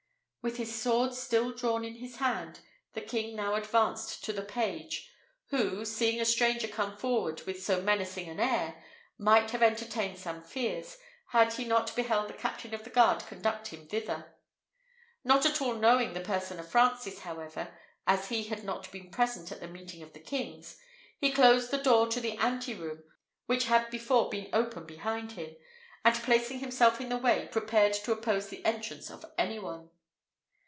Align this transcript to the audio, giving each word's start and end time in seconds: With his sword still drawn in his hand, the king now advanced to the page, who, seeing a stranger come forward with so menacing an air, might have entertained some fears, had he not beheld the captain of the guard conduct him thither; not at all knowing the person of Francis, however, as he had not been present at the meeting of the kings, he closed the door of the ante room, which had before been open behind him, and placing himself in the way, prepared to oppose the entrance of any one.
With 0.43 0.57
his 0.57 0.73
sword 0.73 1.13
still 1.13 1.51
drawn 1.51 1.85
in 1.85 1.97
his 1.97 2.15
hand, 2.15 2.61
the 2.93 3.01
king 3.01 3.35
now 3.35 3.53
advanced 3.53 4.23
to 4.23 4.33
the 4.33 4.41
page, 4.41 5.07
who, 5.51 5.85
seeing 5.85 6.19
a 6.19 6.25
stranger 6.25 6.67
come 6.67 6.97
forward 6.97 7.43
with 7.45 7.61
so 7.61 7.79
menacing 7.79 8.27
an 8.27 8.39
air, 8.39 8.83
might 9.19 9.51
have 9.51 9.61
entertained 9.61 10.17
some 10.17 10.41
fears, 10.41 10.97
had 11.27 11.53
he 11.53 11.63
not 11.65 11.95
beheld 11.95 12.27
the 12.27 12.33
captain 12.33 12.73
of 12.73 12.83
the 12.83 12.89
guard 12.89 13.19
conduct 13.27 13.67
him 13.67 13.87
thither; 13.87 14.33
not 15.23 15.45
at 15.45 15.61
all 15.61 15.75
knowing 15.75 16.13
the 16.15 16.19
person 16.21 16.59
of 16.59 16.67
Francis, 16.67 17.19
however, 17.19 17.77
as 18.07 18.29
he 18.29 18.45
had 18.45 18.63
not 18.63 18.91
been 18.91 19.11
present 19.11 19.51
at 19.51 19.59
the 19.59 19.67
meeting 19.67 20.01
of 20.01 20.13
the 20.13 20.19
kings, 20.19 20.75
he 21.19 21.31
closed 21.31 21.69
the 21.69 21.77
door 21.77 22.07
of 22.07 22.15
the 22.15 22.35
ante 22.37 22.73
room, 22.73 23.03
which 23.45 23.65
had 23.65 23.91
before 23.91 24.27
been 24.31 24.49
open 24.53 24.87
behind 24.87 25.33
him, 25.33 25.55
and 26.03 26.15
placing 26.23 26.57
himself 26.57 26.99
in 26.99 27.09
the 27.09 27.17
way, 27.19 27.47
prepared 27.51 27.93
to 27.93 28.11
oppose 28.11 28.49
the 28.49 28.65
entrance 28.65 29.11
of 29.11 29.23
any 29.37 29.59
one. 29.59 29.91